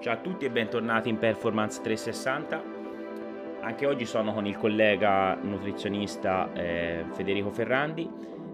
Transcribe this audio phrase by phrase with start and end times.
[0.00, 2.62] Ciao a tutti e bentornati in Performance 360.
[3.60, 8.08] Anche oggi sono con il collega nutrizionista eh, Federico Ferrandi.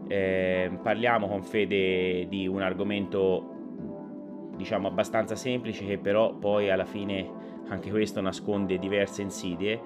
[0.09, 7.31] Eh, parliamo con Fede di un argomento diciamo abbastanza semplice che però poi alla fine
[7.69, 9.81] anche questo nasconde diverse insidie.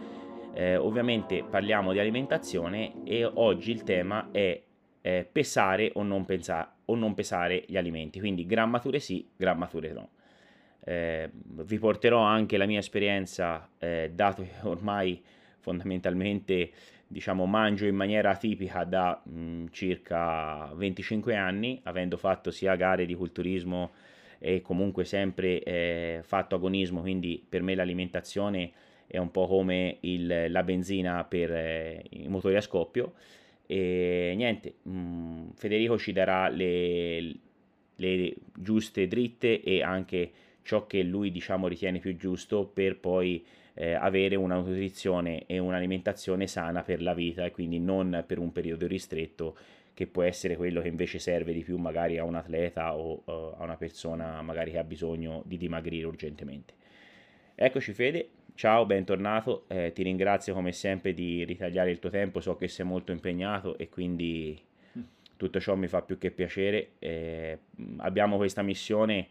[0.54, 4.62] Eh, ovviamente parliamo di alimentazione e oggi il tema è
[5.02, 10.08] eh, pesare o non, pensa- o non pesare gli alimenti, quindi grammature sì, grammature no.
[10.90, 15.22] Eh, vi porterò anche la mia esperienza, eh, dato che ormai
[15.60, 16.72] fondamentalmente
[17.06, 23.06] diciamo, mangio in maniera atipica da mh, mm, circa 25 anni, avendo fatto sia gare
[23.06, 23.92] di culturismo
[24.40, 28.72] e comunque sempre eh, fatto agonismo, quindi per me l'alimentazione
[29.06, 33.12] è un po' come il, la benzina per eh, i motori a scoppio.
[33.64, 37.32] E niente, mh, mm, Federico ci darà le,
[37.94, 40.32] le giuste dritte e anche
[40.62, 46.46] ciò che lui diciamo ritiene più giusto per poi eh, avere una nutrizione e un'alimentazione
[46.46, 49.56] sana per la vita e quindi non per un periodo ristretto
[49.94, 53.54] che può essere quello che invece serve di più magari a un atleta o uh,
[53.58, 56.74] a una persona magari che ha bisogno di dimagrire urgentemente.
[57.54, 62.56] Eccoci Fede, ciao, bentornato, eh, ti ringrazio come sempre di ritagliare il tuo tempo, so
[62.56, 64.58] che sei molto impegnato e quindi
[65.36, 66.92] tutto ciò mi fa più che piacere.
[66.98, 67.58] Eh,
[67.98, 69.28] abbiamo questa missione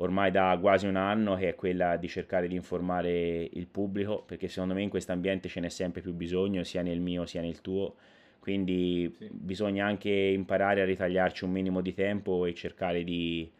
[0.00, 4.48] ormai da quasi un anno che è quella di cercare di informare il pubblico perché
[4.48, 7.60] secondo me in questo ambiente ce n'è sempre più bisogno sia nel mio sia nel
[7.60, 7.94] tuo
[8.38, 9.28] quindi sì.
[9.30, 13.50] bisogna anche imparare a ritagliarci un minimo di tempo e cercare di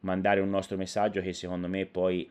[0.00, 2.28] mandare un nostro messaggio che secondo me poi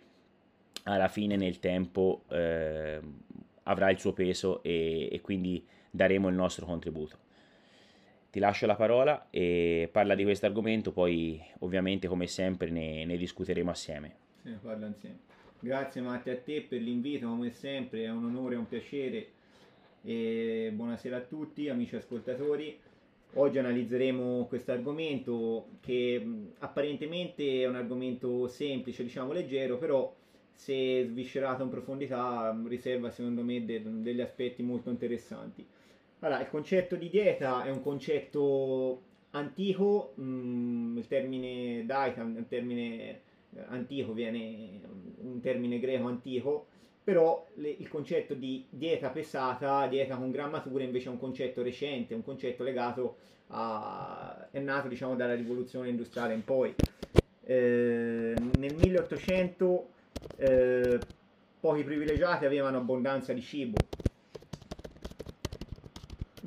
[0.83, 2.99] alla fine nel tempo eh,
[3.63, 7.22] avrà il suo peso e, e quindi daremo il nostro contributo
[8.33, 13.15] ti lascio la parola e parla di questo argomento, poi ovviamente come sempre ne, ne
[13.15, 14.15] discuteremo assieme.
[14.41, 15.19] Sì, parla insieme.
[15.59, 19.27] Grazie Matti a te per l'invito, come sempre è un onore, un piacere
[20.01, 22.75] e buonasera a tutti amici ascoltatori.
[23.33, 26.25] Oggi analizzeremo questo argomento che
[26.57, 30.11] apparentemente è un argomento semplice, diciamo leggero, però
[30.55, 35.63] se sviscerato in profondità riserva secondo me de- degli aspetti molto interessanti.
[36.23, 39.01] Allora, il concetto di dieta è un concetto
[39.31, 43.19] antico, mm, il termine dieta è un termine eh,
[43.67, 44.79] antico, viene
[45.17, 46.67] un termine greco antico,
[47.03, 52.13] però le, il concetto di dieta pesata, dieta con grammatura invece è un concetto recente,
[52.13, 53.17] un concetto legato
[53.47, 54.47] a...
[54.49, 56.73] è nato diciamo dalla rivoluzione industriale in poi.
[57.43, 59.87] Eh, nel 1800
[60.37, 60.99] eh,
[61.59, 63.75] pochi privilegiati avevano abbondanza di cibo,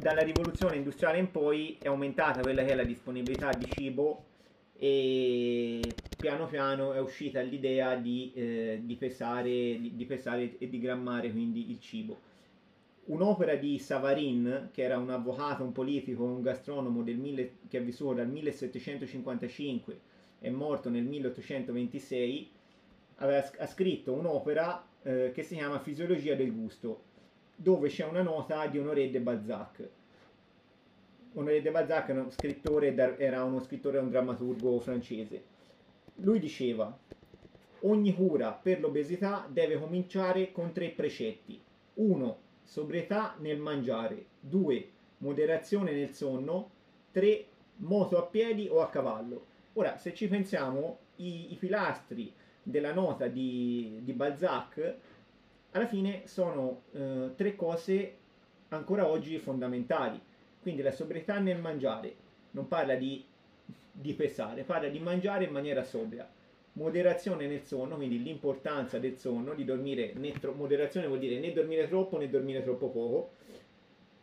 [0.07, 4.25] dalla rivoluzione industriale in poi è aumentata quella che è la disponibilità di cibo
[4.79, 5.83] e
[6.17, 11.33] piano piano è uscita l'idea di, eh, di, pesare, di, di, pesare, e di grammare
[11.33, 12.21] quindi il cibo.
[13.07, 18.15] Un'opera di Savarin, che era un avvocato, un politico, un gastronomo mille, che è vissuto
[18.15, 20.01] dal 1755
[20.39, 22.51] e morto nel 1826,
[23.17, 27.03] aveva, ha scritto un'opera eh, che si chiama Fisiologia del gusto,
[27.57, 29.89] dove c'è una nota di Honoré de Balzac.
[31.39, 35.45] Honoré de Balzac era, uno scrittore, era uno scrittore e un drammaturgo francese.
[36.17, 36.99] Lui diceva,
[37.81, 41.61] ogni cura per l'obesità deve cominciare con tre precetti.
[41.95, 42.39] 1.
[42.63, 44.25] Sobrietà nel mangiare.
[44.41, 44.91] 2.
[45.19, 46.71] Moderazione nel sonno.
[47.13, 47.47] 3.
[47.77, 49.45] Moto a piedi o a cavallo.
[49.75, 52.33] Ora, se ci pensiamo, i, i pilastri
[52.63, 54.95] della nota di, di Balzac
[55.73, 58.17] alla fine sono eh, tre cose
[58.69, 60.19] ancora oggi fondamentali.
[60.67, 62.13] Quindi la sobrietà nel mangiare,
[62.51, 63.25] non parla di,
[63.93, 66.29] di pesare, parla di mangiare in maniera sobria.
[66.73, 71.87] Moderazione nel sonno, quindi l'importanza del sonno, di dormire, tro- moderazione vuol dire né dormire
[71.87, 73.31] troppo né dormire troppo poco.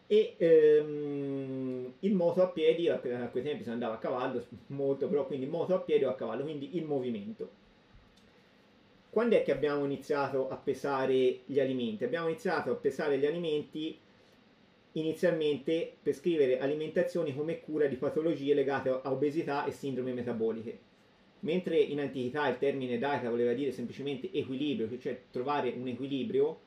[0.06, 5.26] E ehm, il moto a piedi, a quei tempi si andava a cavallo, molto però,
[5.26, 7.62] quindi moto a piedi o a cavallo, quindi il movimento
[9.10, 12.04] quando è che abbiamo iniziato a pesare gli alimenti?
[12.04, 13.98] Abbiamo iniziato a pesare gli alimenti
[14.94, 20.92] inizialmente per scrivere alimentazioni come cura di patologie legate a obesità e sindrome metaboliche.
[21.40, 26.60] Mentre in antichità il termine dieta voleva dire semplicemente equilibrio, cioè trovare un equilibrio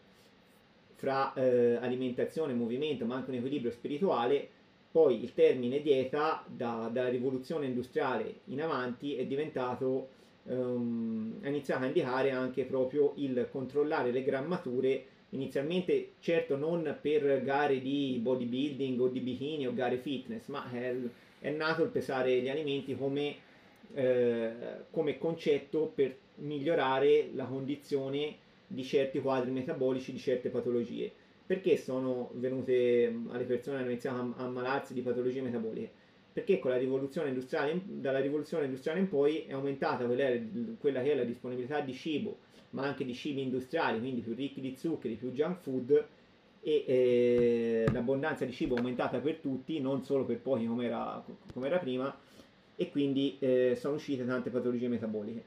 [0.95, 4.49] fra eh, alimentazione e movimento, ma anche un equilibrio spirituale,
[4.91, 10.09] poi il termine dieta da, dalla rivoluzione industriale in avanti è diventato
[10.49, 15.05] ha iniziato a indicare anche proprio il controllare le grammature
[15.37, 20.95] inizialmente certo non per gare di bodybuilding o di bikini o gare fitness ma è,
[21.41, 23.37] è nato il pesare gli alimenti come,
[23.95, 24.53] eh,
[24.91, 28.37] come concetto per migliorare la condizione
[28.67, 31.11] di certi quadri metabolici, di certe patologie.
[31.47, 36.05] Perché sono venute alle persone hanno iniziato a ammalarsi di patologie metaboliche?
[36.37, 37.35] Perché rivoluzione
[37.87, 40.39] dalla rivoluzione industriale in poi è aumentata quella,
[40.79, 42.37] quella che è la disponibilità di cibo,
[42.73, 46.07] ma anche di cibi industriali, quindi più ricchi di zuccheri, più junk food,
[46.61, 51.25] e eh, l'abbondanza di cibo è aumentata per tutti, non solo per pochi come era,
[51.55, 52.15] come era prima,
[52.77, 55.43] e quindi eh, sono uscite tante patologie metaboliche.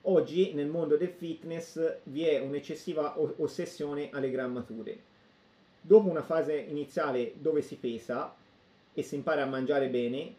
[0.00, 4.98] Oggi nel mondo del fitness vi è un'eccessiva ossessione alle grammature.
[5.78, 8.34] Dopo una fase iniziale dove si pesa
[8.98, 10.34] e si impara a mangiare bene,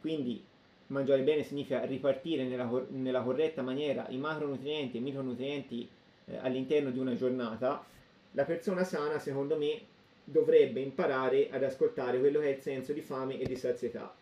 [0.00, 0.42] quindi
[0.86, 5.86] mangiare bene significa ripartire nella, nella corretta maniera i macronutrienti e i micronutrienti
[6.24, 7.84] eh, all'interno di una giornata,
[8.32, 9.82] la persona sana, secondo me,
[10.24, 14.14] dovrebbe imparare ad ascoltare quello che è il senso di fame e di sazietà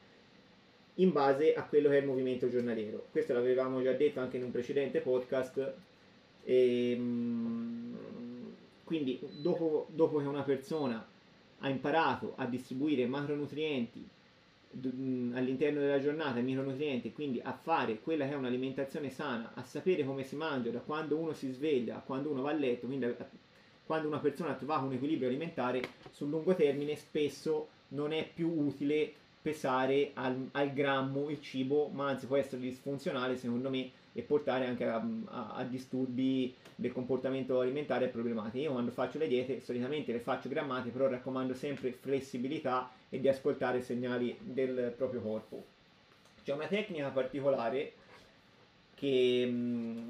[0.96, 3.06] in base a quello che è il movimento giornaliero.
[3.12, 5.72] Questo l'avevamo già detto anche in un precedente podcast.
[6.42, 7.96] E, ehm,
[8.82, 11.06] quindi dopo, dopo che una persona
[11.62, 14.08] ha imparato a distribuire macronutrienti
[15.34, 20.04] all'interno della giornata i micronutrienti, quindi a fare quella che è un'alimentazione sana, a sapere
[20.04, 23.14] come si mangia da quando uno si sveglia a quando uno va a letto, quindi
[23.84, 28.48] quando una persona ha trovato un equilibrio alimentare sul lungo termine spesso non è più
[28.48, 29.12] utile
[29.42, 34.66] pesare al, al, grammo il cibo, ma anzi può essere disfunzionale secondo me e portare
[34.66, 38.64] anche a, a, a disturbi del comportamento alimentare problematiche.
[38.64, 43.28] Io quando faccio le diete solitamente le faccio grammate, però raccomando sempre flessibilità e di
[43.28, 45.64] ascoltare i segnali del proprio corpo.
[46.44, 47.92] C'è una tecnica particolare
[48.94, 49.52] che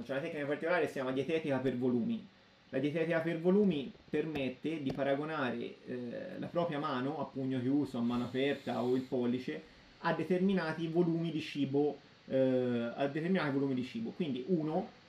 [0.02, 2.28] c'è una tecnica particolare che si chiama dietetica per volumi
[2.72, 8.00] la dietetica per volumi permette di paragonare eh, la propria mano, a pugno chiuso, a
[8.00, 9.62] mano aperta o il pollice,
[9.98, 14.10] a determinati volumi di cibo, eh, a determinati volumi di cibo.
[14.10, 15.00] Quindi uno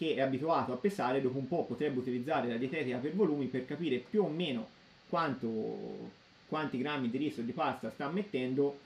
[0.00, 3.66] che è abituato a pesare, dopo un po' potrebbe utilizzare la dietetica per volumi per
[3.66, 4.66] capire più o meno
[5.10, 6.08] quanto,
[6.48, 8.78] quanti grammi di riso o di pasta sta mettendo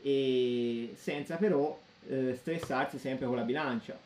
[0.00, 1.78] e senza però
[2.08, 3.98] eh, stressarsi sempre con la bilancia.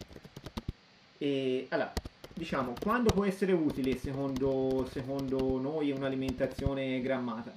[1.18, 1.92] E, allora,
[2.34, 7.56] diciamo, quando può essere utile secondo, secondo noi un'alimentazione grammata?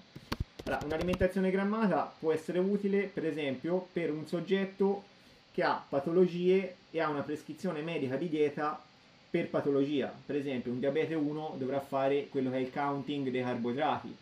[0.66, 5.04] Allora, un'alimentazione grammata può essere utile, per esempio, per un soggetto
[5.60, 8.82] che ha patologie e ha una prescrizione medica di dieta
[9.30, 10.14] per patologia.
[10.26, 14.16] Per esempio, un diabete 1 dovrà fare quello che è il counting dei carboidrati,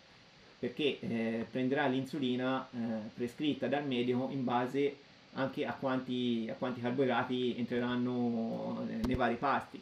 [0.58, 2.78] perché eh, prenderà l'insulina eh,
[3.14, 4.98] prescritta dal medico in base
[5.34, 9.80] anche a quanti, a quanti carboidrati entreranno nei vari pasti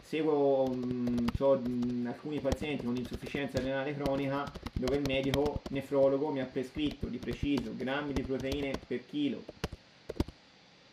[0.00, 6.44] seguo mh, mh, alcuni pazienti con insufficienza renale cronica dove il medico nefrologo mi ha
[6.44, 9.42] prescritto di preciso grammi di proteine per chilo,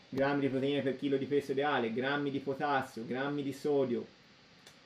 [0.10, 4.06] grammi di proteine per chilo di peso ideale, grammi di potassio, grammi di sodio,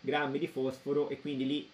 [0.02, 1.70] grammi di fosforo e quindi lì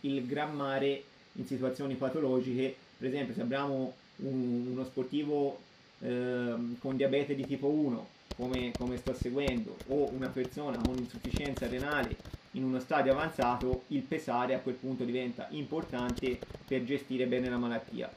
[0.00, 1.02] il grammare
[1.32, 5.60] in situazioni patologiche, per esempio se abbiamo un, uno sportivo
[6.00, 11.68] eh, con diabete di tipo 1 come, come sto seguendo o una persona con insufficienza
[11.68, 12.16] renale
[12.52, 17.58] in uno stadio avanzato, il pesare a quel punto diventa importante per gestire bene la
[17.58, 18.10] malattia.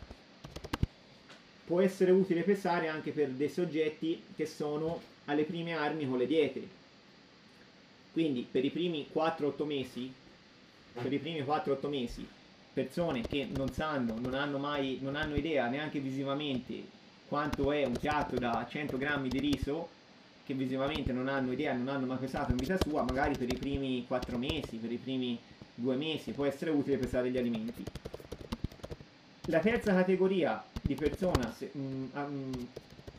[1.70, 6.26] Può essere utile pesare anche per dei soggetti che sono alle prime armi con le
[6.26, 6.68] diete.
[8.12, 10.12] Quindi per i primi 4-8 mesi,
[11.00, 12.28] per i primi 4-8 mesi,
[12.74, 16.82] persone che non sanno, non hanno mai, non hanno idea neanche visivamente
[17.28, 19.90] quanto è un piatto da 100 grammi di riso,
[20.48, 23.56] che visivamente non hanno idea, non hanno mai pesato in vita sua, magari per i
[23.56, 25.40] primi 4 mesi, per i primi
[25.76, 27.84] 2 mesi può essere utile pesare gli alimenti.
[29.44, 32.64] La terza categoria di persona se, mh, mm, a, mh, mm,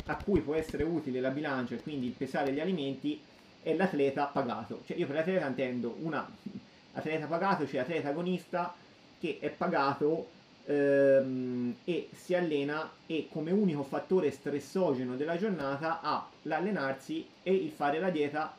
[0.07, 3.21] a, cui può essere utile la bilancia e quindi pesare gli alimenti
[3.63, 4.83] è l'atleta pagato.
[4.85, 6.13] Cioè io per l'atleta intendo un
[6.95, 8.75] atleta pagato, cioè atleta agonista
[9.21, 10.27] che è pagato
[10.65, 17.71] ehm, e si allena e come unico fattore stressogeno della giornata ha l'allenarsi e il
[17.71, 18.53] fare la dieta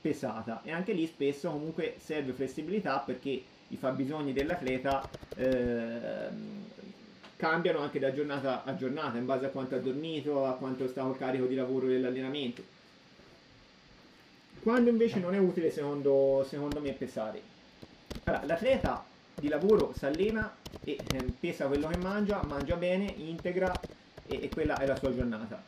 [0.00, 6.64] pesata e anche lì spesso comunque serve flessibilità perché i fabbisogni dell'atleta ehm,
[7.36, 11.02] cambiano anche da giornata a giornata in base a quanto ha dormito, a quanto sta
[11.02, 12.62] col carico di lavoro dell'allenamento.
[14.60, 17.52] Quando invece non è utile secondo, secondo me pesare.
[18.24, 23.72] Allora, l'atleta di lavoro si allena e eh, pesa quello che mangia, mangia bene, integra
[24.26, 25.62] e, e, quella è la sua giornata.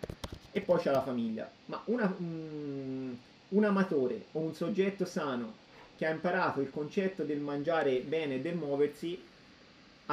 [0.50, 1.50] E poi c'è la famiglia.
[1.66, 3.18] Ma una, um,
[3.48, 5.64] un amatore o un soggetto sano
[5.96, 9.20] che ha imparato il concetto del mangiare bene e del muoversi,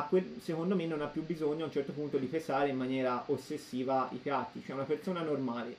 [0.02, 3.24] quel, secondo me non ha più bisogno a un certo punto di pesare in maniera
[3.28, 4.62] ossessiva i piatti.
[4.66, 5.76] Cioè una persona normale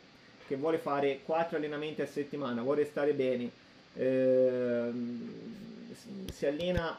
[0.46, 3.50] che vuole fare 4 allenamenti a settimana, vuole stare bene,
[3.94, 5.32] ehm,
[6.32, 6.96] si allena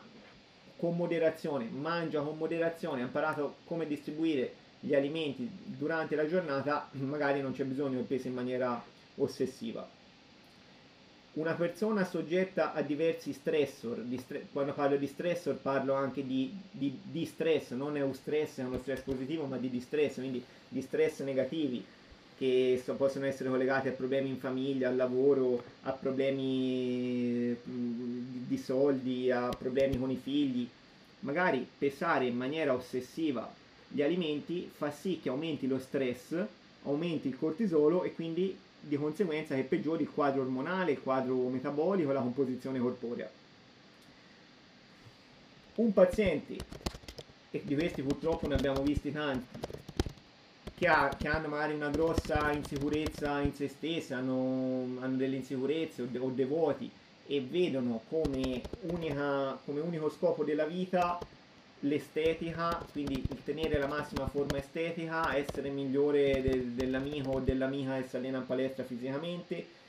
[0.78, 7.42] con moderazione, mangia con moderazione, ha imparato come distribuire gli alimenti durante la giornata, magari
[7.42, 8.84] non c'è bisogno che pesi in maniera
[9.16, 9.88] ossessiva.
[11.36, 16.50] Una persona soggetta a diversi stressor, di stre- quando parlo di stressor parlo anche di,
[16.72, 20.42] di, di stress, non è un stress, è uno stress positivo, ma di distress, quindi
[20.70, 21.84] di stress negativi
[22.38, 29.30] che so, possono essere collegati a problemi in famiglia, al lavoro, a problemi di soldi,
[29.30, 30.66] a problemi con i figli.
[31.20, 33.54] Magari pesare in maniera ossessiva
[33.90, 36.42] gli alimenti fa sì che aumenti lo stress,
[36.84, 42.12] aumenti il cortisolo e quindi di conseguenza che peggiori il quadro ormonale, il quadro metabolico
[42.12, 43.30] e la composizione corporea.
[45.76, 46.56] Un paziente,
[47.50, 49.60] e di questi purtroppo ne abbiamo visti tanti,
[50.76, 56.04] che, ha, che hanno magari una grossa insicurezza in se stessa, hanno, hanno delle insicurezze
[56.04, 56.90] o, de, o devoti
[57.26, 61.18] e vedono come, unica, come unico scopo della vita
[61.82, 68.08] l'estetica, quindi il tenere la massima forma estetica, essere migliore de, dell'amico o dell'amica che
[68.08, 69.84] si allena in palestra fisicamente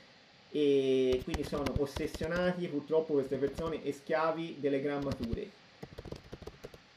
[0.51, 5.49] e quindi sono ossessionati purtroppo queste persone e schiavi delle grammature.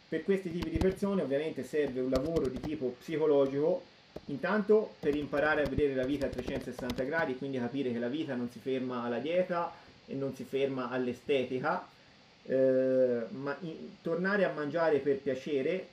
[0.08, 3.82] Per questi tipi di persone ovviamente serve un lavoro di tipo psicologico,
[4.26, 8.34] intanto per imparare a vedere la vita a 360 gradi, quindi capire che la vita
[8.34, 9.72] non si ferma alla dieta
[10.06, 11.86] e non si ferma all'estetica,
[12.46, 15.86] eh, ma in, tornare a mangiare per piacere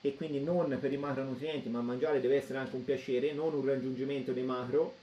[0.00, 3.64] e quindi non per i macronutrienti, ma mangiare deve essere anche un piacere, non un
[3.64, 4.94] raggiungimento dei macro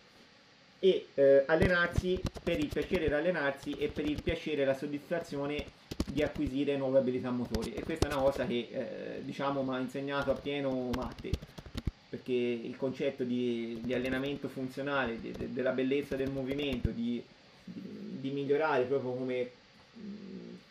[0.79, 5.65] e eh, allenarsi per il piacere di allenarsi e per il piacere e la soddisfazione
[6.05, 9.79] di acquisire nuove abilità motori e questa è una cosa che eh, diciamo mi ha
[9.79, 11.31] insegnato a pieno Matte
[12.09, 17.21] perché il concetto di, di allenamento funzionale, di, de, della bellezza del movimento, di,
[17.63, 19.49] di migliorare proprio come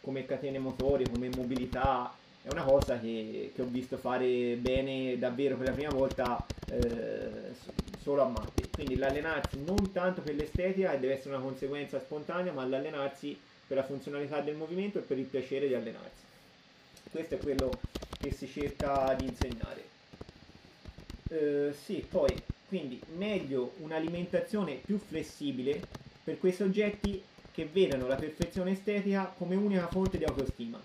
[0.05, 5.57] come catene motori, come mobilità, è una cosa che, che ho visto fare bene davvero
[5.57, 7.55] per la prima volta eh,
[8.03, 8.69] solo a Matti.
[8.71, 13.83] Quindi l'allenarsi non tanto per l'estetica deve essere una conseguenza spontanea, ma l'allenarsi per la
[13.83, 16.23] funzionalità del movimento e per il piacere di allenarsi.
[17.11, 17.71] Questo è quello
[18.21, 19.83] che si cerca di insegnare.
[21.31, 22.31] Eh, sì, poi,
[22.69, 25.81] quindi meglio un'alimentazione più flessibile
[26.23, 27.23] per quei soggetti
[27.55, 30.81] che vedono la perfezione estetica come unica fonte di autostima,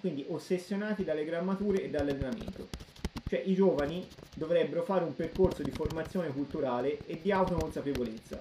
[0.00, 2.66] quindi ossessionati dalle grammature e dall'allenamento.
[3.28, 8.36] Cioè i giovani dovrebbero fare un percorso di formazione culturale e di autoconsapevolezza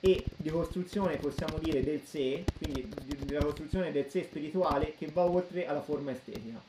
[0.00, 2.88] e di costruzione, possiamo dire, del sé, quindi
[3.24, 6.60] della costruzione del sé spirituale che va oltre alla forma estetica.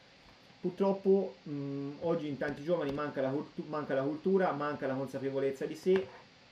[0.62, 3.34] Purtroppo mh, oggi in tanti giovani manca la,
[3.68, 6.08] manca la cultura, manca la consapevolezza di sé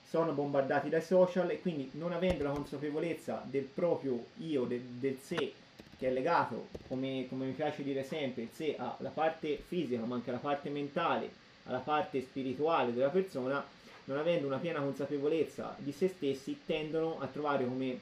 [0.08, 5.18] sono bombardati dai social e quindi non avendo la consapevolezza del proprio io, del, del
[5.18, 5.54] sé,
[5.98, 10.16] che è legato, come, come mi piace dire sempre, il sé alla parte fisica, ma
[10.16, 11.30] anche alla parte mentale,
[11.64, 13.64] alla parte spirituale della persona,
[14.06, 18.00] non avendo una piena consapevolezza di se stessi, tendono a trovare come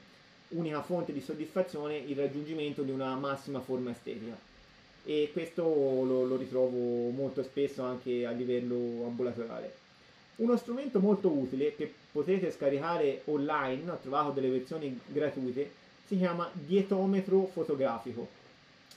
[0.48, 4.36] unica fonte di soddisfazione il raggiungimento di una massima forma estetica.
[5.04, 9.83] E questo lo, lo ritrovo molto spesso anche a livello ambulatoriale.
[10.36, 15.70] Uno strumento molto utile che potete scaricare online, ho trovato delle versioni gratuite,
[16.06, 18.26] si chiama dietometro fotografico.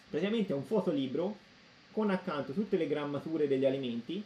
[0.09, 1.35] Praticamente è un fotolibro
[1.91, 4.23] con accanto tutte le grammature degli alimenti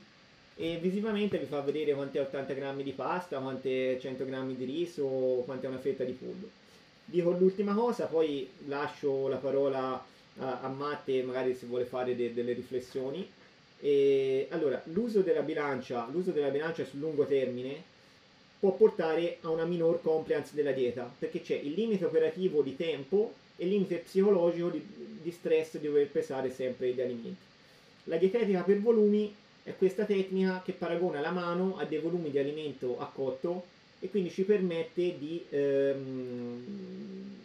[0.55, 5.05] e visivamente vi fa vedere quante 80 grammi di pasta, quante 100 grammi di riso,
[5.45, 6.49] quante è una fetta di pollo.
[7.03, 10.01] Dico l'ultima cosa, poi lascio la parola
[10.37, 13.29] a, a Matte, magari se vuole fare de, delle riflessioni.
[13.81, 17.89] E, allora, l'uso della bilancia, l'uso della bilancia sul lungo termine
[18.59, 23.33] può portare a una minor compliance della dieta, perché c'è il limite operativo di tempo
[23.57, 24.85] e il limite psicologico di,
[25.21, 27.49] di stress di dover pesare sempre gli alimenti.
[28.05, 29.33] La dietetica per volumi
[29.63, 33.65] è questa tecnica che paragona la mano a dei volumi di alimento a cotto
[33.99, 36.63] e quindi ci permette di, ehm,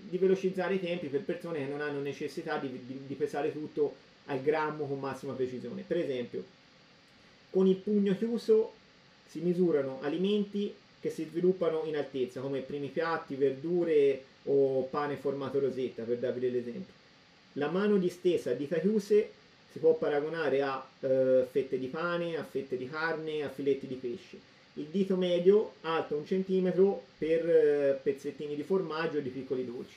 [0.09, 3.95] di velocizzare i tempi per persone che non hanno necessità di, di, di pesare tutto
[4.26, 5.85] al grammo con massima precisione.
[5.87, 6.45] Per esempio,
[7.50, 8.73] con il pugno chiuso
[9.28, 15.59] si misurano alimenti che si sviluppano in altezza, come primi piatti, verdure o pane formato
[15.59, 16.92] rosetta, per darvi degli esempi.
[17.54, 19.30] La mano distesa a dita chiuse
[19.73, 23.95] si può paragonare a eh, fette di pane, a fette di carne, a filetti di
[23.95, 24.38] pesce.
[24.75, 29.97] Il dito medio alto un centimetro per eh, pezzettini di formaggio o di piccoli dolci.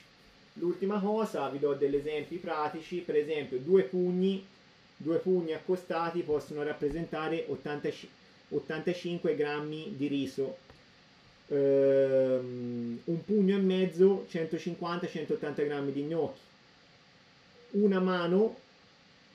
[0.60, 4.46] L'ultima cosa, vi do degli esempi pratici, per esempio due pugni,
[4.94, 7.88] due pugni accostati possono rappresentare 80,
[8.50, 10.58] 85 grammi di riso.
[11.48, 16.40] Ehm, un pugno e mezzo, 150-180 grammi di gnocchi.
[17.70, 18.56] Una mano,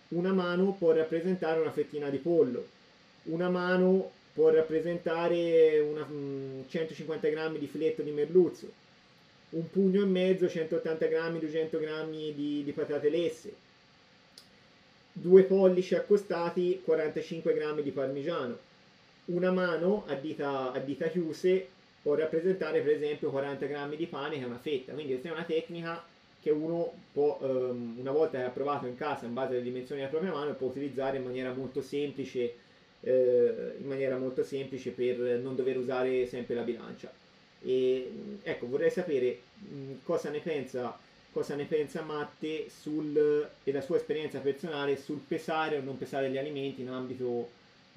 [0.10, 2.67] una mano può rappresentare una fettina di pollo,
[3.24, 6.05] una mano può rappresentare una,
[6.67, 8.84] 150 mm, grammi di filetto di merluzzo,
[9.50, 13.54] un pugno e mezzo, 180 grammi, 200 grammi di, di patate lesse,
[15.12, 18.58] due pollici accostati, 45 grammi di parmigiano,
[19.25, 21.68] una mano a dita, a dita chiuse
[22.02, 25.32] può rappresentare per esempio 40 grammi di pane che è una fetta, quindi questa è
[25.32, 26.04] una tecnica
[26.40, 30.02] che uno può, um, una volta che ha provato in casa in base alle dimensioni
[30.02, 32.54] della propria mano, può utilizzare in maniera molto semplice,
[33.02, 37.12] eh, in maniera molto semplice per non dover usare sempre la bilancia.
[37.66, 38.12] E,
[38.44, 40.98] ecco, vorrei sapere mh, cosa ne pensa
[41.36, 46.30] cosa ne pensa Matte sul, e la sua esperienza personale sul pesare o non pesare
[46.30, 47.50] gli alimenti in ambito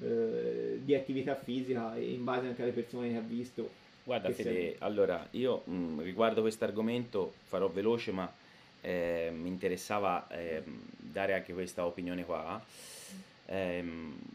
[0.03, 3.71] eh, di attività fisica e in base anche alle persone che ha visto.
[4.03, 8.29] Guarda Fede, allora io mh, mm, riguardo questo argomento farò veloce ma
[8.81, 10.63] eh, mi interessava eh,
[10.97, 12.61] dare anche questa opinione qua.
[13.51, 13.83] Eh,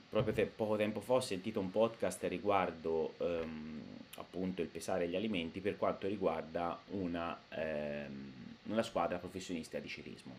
[0.10, 3.82] proprio te, poco tempo fa ho sentito un podcast riguardo ehm,
[4.18, 8.32] appunto il pesare gli alimenti per quanto riguarda una, ehm,
[8.64, 10.36] una squadra professionista di ciclismo.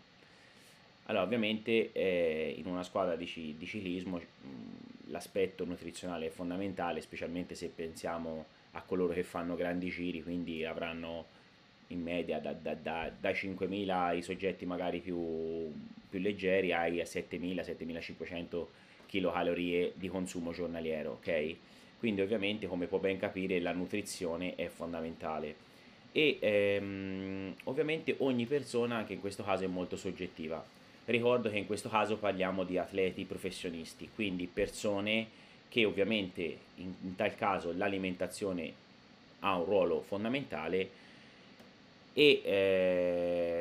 [1.06, 7.54] Allora, ovviamente eh, in una squadra di, di ciclismo mh, l'aspetto nutrizionale è fondamentale, specialmente
[7.54, 11.26] se pensiamo a coloro che fanno grandi giri, quindi avranno
[11.88, 15.70] in media da, da, da, da 5.000 i soggetti magari più,
[16.14, 18.66] più leggeri ai 7.000-7.500
[19.08, 21.56] kcal di consumo giornaliero, ok?
[21.98, 25.56] Quindi ovviamente come può ben capire la nutrizione è fondamentale
[26.12, 30.64] e ehm, ovviamente ogni persona anche in questo caso è molto soggettiva.
[31.06, 35.26] Ricordo che in questo caso parliamo di atleti professionisti, quindi persone
[35.68, 36.42] che ovviamente
[36.76, 38.72] in, in tal caso l'alimentazione
[39.40, 41.02] ha un ruolo fondamentale
[42.16, 43.53] e eh,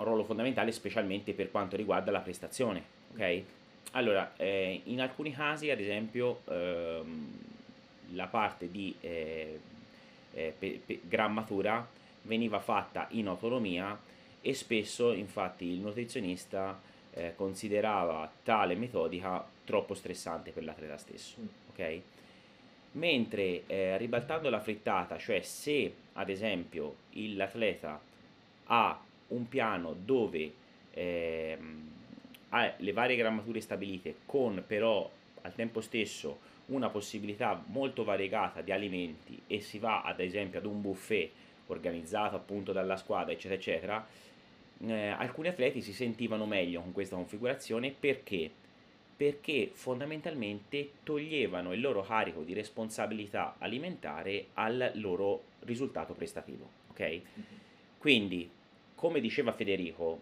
[0.00, 2.82] un ruolo fondamentale specialmente per quanto riguarda la prestazione,
[3.12, 3.42] ok?
[3.92, 7.38] Allora, eh, in alcuni casi, ad esempio, ehm,
[8.12, 9.58] la parte di eh,
[10.32, 11.86] eh, pe, pe, grammatura
[12.22, 13.98] veniva fatta in autonomia
[14.40, 16.80] e spesso, infatti, il nutrizionista
[17.12, 21.46] eh, considerava tale metodica troppo stressante per l'atleta stesso, mm.
[21.70, 22.00] ok?
[22.92, 28.00] Mentre eh, ribaltando la frittata, cioè se ad esempio l'atleta
[28.66, 30.52] ha un piano dove
[30.92, 31.58] eh,
[32.50, 35.08] ha le varie grammature stabilite con però
[35.42, 40.66] al tempo stesso una possibilità molto variegata di alimenti e si va ad esempio ad
[40.66, 41.30] un buffet
[41.66, 44.06] organizzato appunto dalla squadra eccetera eccetera
[44.86, 48.50] eh, alcuni atleti si sentivano meglio con questa configurazione perché
[49.20, 56.66] perché fondamentalmente toglievano il loro carico di responsabilità alimentare al loro risultato prestativo.
[56.88, 57.20] Ok?
[57.98, 58.48] Quindi,
[59.00, 60.20] come diceva Federico,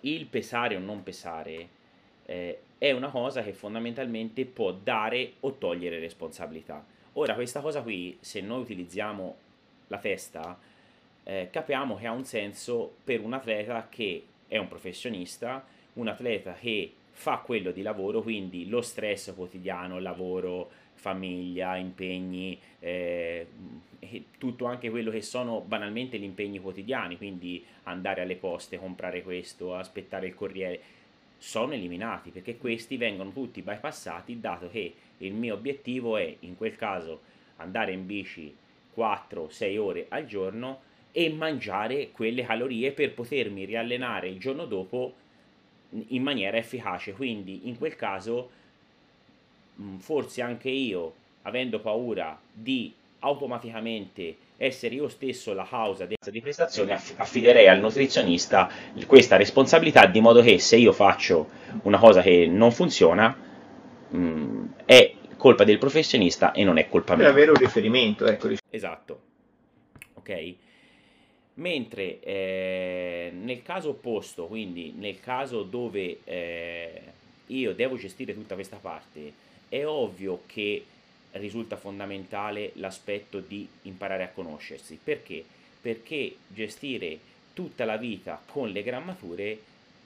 [0.00, 1.68] il pesare o non pesare
[2.26, 6.84] eh, è una cosa che fondamentalmente può dare o togliere responsabilità.
[7.12, 9.36] Ora, questa cosa qui, se noi utilizziamo
[9.86, 10.58] la testa,
[11.22, 16.54] eh, capiamo che ha un senso per un atleta che è un professionista, un atleta
[16.54, 23.46] che fa quello di lavoro, quindi lo stress quotidiano, lavoro, famiglia, impegni, eh,
[24.38, 29.74] tutto anche quello che sono banalmente gli impegni quotidiani, quindi andare alle poste, comprare questo,
[29.74, 30.80] aspettare il corriere,
[31.38, 36.76] sono eliminati perché questi vengono tutti bypassati dato che il mio obiettivo è in quel
[36.76, 37.20] caso
[37.56, 38.54] andare in bici
[38.96, 40.80] 4-6 ore al giorno
[41.12, 45.14] e mangiare quelle calorie per potermi riallenare il giorno dopo
[46.08, 47.12] in maniera efficace.
[47.12, 48.50] Quindi in quel caso
[49.98, 57.68] forse anche io, avendo paura di automaticamente essere io stesso la causa di prestazione, affiderei
[57.68, 58.70] al nutrizionista
[59.06, 61.48] questa responsabilità di modo che se io faccio
[61.82, 63.36] una cosa che non funziona
[64.08, 67.24] mh, mm, è colpa del professionista e non è colpa mia.
[67.24, 68.48] Per avere un riferimento, ecco.
[68.70, 69.20] Esatto.
[70.14, 70.54] Ok?
[71.56, 77.02] mentre eh, nel caso opposto, quindi nel caso dove eh,
[77.46, 79.32] io devo gestire tutta questa parte,
[79.68, 80.84] è ovvio che
[81.32, 84.98] risulta fondamentale l'aspetto di imparare a conoscersi.
[85.02, 85.44] Perché?
[85.80, 87.18] Perché gestire
[87.52, 89.58] tutta la vita con le grammature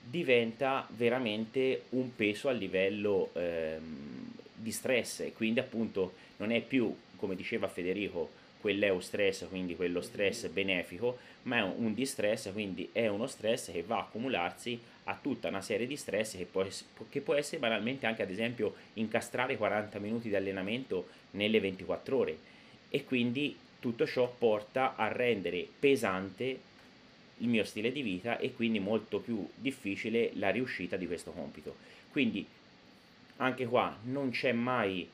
[0.03, 6.95] diventa veramente un peso a livello ehm, di stress e quindi appunto non è più,
[7.17, 13.27] come diceva Federico, quell'eustress, quindi quello stress benefico, ma è un distress, quindi è uno
[13.27, 16.67] stress che va a accumularsi a tutta una serie di stress che può,
[17.09, 22.39] che può essere banalmente anche ad esempio incastrare 40 minuti di allenamento nelle 24 ore
[22.89, 26.69] e quindi tutto ciò porta a rendere pesante
[27.39, 31.77] il mio stile di vita e quindi molto più difficile la riuscita di questo compito.
[32.11, 32.47] Quindi
[33.37, 35.09] anche qua non c'è mai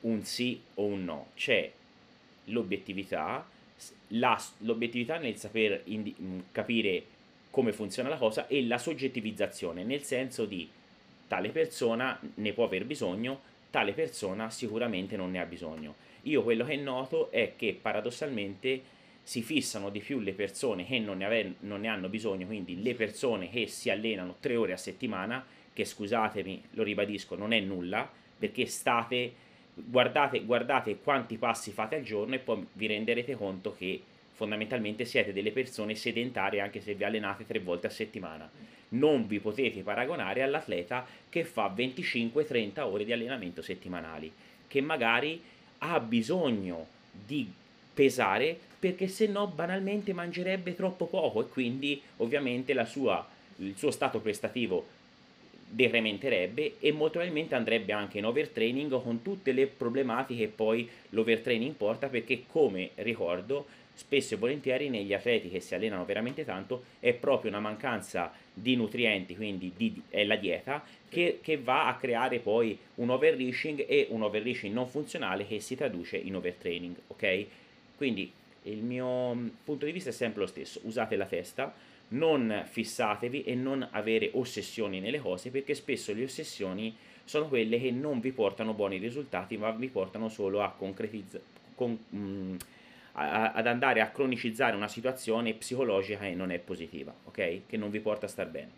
[0.00, 1.70] un sì o un no, c'è
[2.44, 3.46] l'obiettività,
[4.08, 6.16] la, l'obiettività nel saper indi-
[6.52, 7.04] capire
[7.50, 10.68] come funziona la cosa e la soggettivizzazione, nel senso di
[11.26, 15.94] tale persona ne può aver bisogno, tale persona sicuramente non ne ha bisogno.
[16.22, 21.18] Io quello che noto è che paradossalmente si fissano di più le persone che non
[21.18, 24.76] ne, ave- non ne hanno bisogno, quindi le persone che si allenano tre ore a
[24.76, 29.32] settimana, che scusatemi, lo ribadisco, non è nulla, perché state,
[29.74, 34.02] guardate, guardate quanti passi fate al giorno e poi vi renderete conto che
[34.40, 38.50] fondamentalmente siete delle persone sedentarie anche se vi allenate tre volte a settimana.
[38.90, 44.32] Non vi potete paragonare all'atleta che fa 25-30 ore di allenamento settimanali,
[44.66, 45.42] che magari
[45.80, 47.52] ha bisogno di
[47.92, 54.20] pesare perché se no banalmente mangerebbe troppo poco e quindi ovviamente sua, il suo stato
[54.20, 54.86] prestativo
[55.68, 61.74] decrementerebbe e molto probabilmente andrebbe anche in overtraining con tutte le problematiche che poi l'overtraining
[61.74, 67.12] porta perché come ricordo spesso e volentieri negli atleti che si allenano veramente tanto è
[67.12, 72.38] proprio una mancanza di nutrienti, quindi di, è la dieta, che, che, va a creare
[72.38, 77.46] poi un overreaching e un overreaching non funzionale che si traduce in overtraining, ok?
[77.96, 78.32] Quindi
[78.64, 81.74] il mio mm, punto di vista è sempre lo stesso, usate la testa,
[82.08, 87.92] non fissatevi e non avere ossessioni nelle cose perché spesso le ossessioni sono quelle che
[87.92, 91.44] non vi portano buoni risultati ma vi portano solo a concretizzare
[91.76, 91.98] con,
[93.12, 97.62] ad andare a cronicizzare una situazione psicologica che non è positiva, ok?
[97.66, 98.70] Che non vi porta a star bene.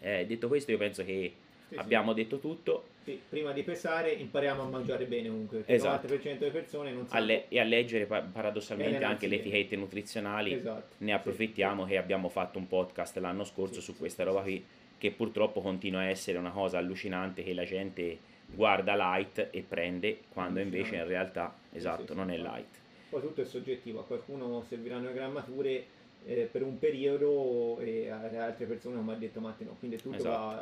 [0.00, 1.32] Eh, detto questo, io penso che
[1.68, 2.22] sì, abbiamo sì.
[2.22, 2.84] detto tutto.
[3.04, 6.06] Sì, prima di pesare impariamo a mangiare bene comunque, esatto.
[6.06, 7.24] il 90% delle persone non sanno...
[7.24, 10.94] Le- e a leggere paradossalmente anche le etichette nutrizionali, esatto.
[10.98, 14.64] ne approfittiamo che abbiamo fatto un podcast l'anno scorso su questa roba qui,
[14.98, 20.20] che purtroppo continua a essere una cosa allucinante che la gente guarda light e prende,
[20.32, 22.80] quando invece in realtà, esatto, non è light.
[23.12, 25.84] Poi tutto è soggettivo, a qualcuno serviranno le grammature
[26.24, 30.16] eh, per un periodo e altre persone non mi hanno detto ma no, quindi tutto,
[30.16, 30.54] esatto.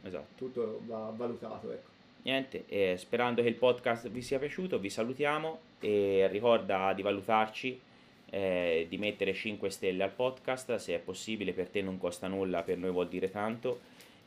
[0.00, 0.26] Va, esatto.
[0.34, 1.70] tutto va valutato.
[1.70, 1.90] Ecco.
[2.22, 7.80] Niente, eh, sperando che il podcast vi sia piaciuto, vi salutiamo e ricorda di valutarci,
[8.30, 12.64] eh, di mettere 5 stelle al podcast, se è possibile per te non costa nulla,
[12.64, 13.78] per noi vuol dire tanto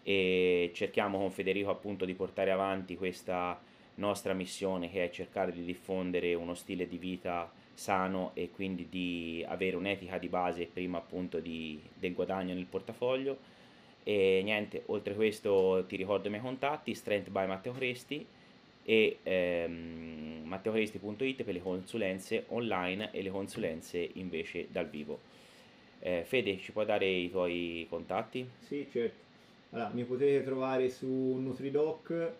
[0.01, 3.59] e cerchiamo con Federico appunto di portare avanti questa
[3.95, 9.45] nostra missione che è cercare di diffondere uno stile di vita sano e quindi di
[9.47, 13.37] avere un'etica di base prima appunto di, del guadagno nel portafoglio.
[14.03, 18.25] E niente oltre questo ti ricordo i miei contatti Strength by Matteo Cresti
[18.83, 25.19] e ehm, matteocresti.it per le consulenze online e le consulenze invece dal vivo.
[25.99, 28.47] Eh, Fede ci puoi dare i tuoi contatti?
[28.59, 29.23] Sì certo.
[29.71, 32.33] Allora, mi potete trovare su Nutridoc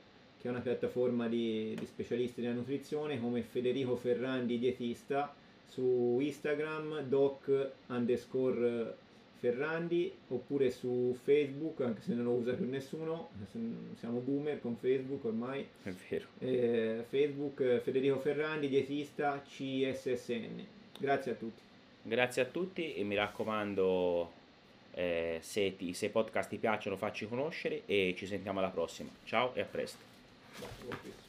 [0.45, 5.34] che è una piattaforma di, di specialisti della nutrizione come Federico Ferrandi dietista
[5.67, 8.95] su Instagram doc underscore
[9.39, 13.29] Ferrandi oppure su Facebook anche se non lo usa più nessuno
[13.95, 15.67] siamo boomer con Facebook ormai.
[15.81, 16.27] È vero.
[16.38, 20.63] Eh, Facebook Federico Ferrandi dietista CSSN
[20.99, 21.62] grazie a tutti.
[22.03, 24.31] Grazie a tutti e mi raccomando
[24.93, 29.10] eh, se, ti, se i podcast ti piacciono facci conoscere e ci sentiamo alla prossima.
[29.23, 30.14] Ciao e a presto
[30.62, 31.25] That's what this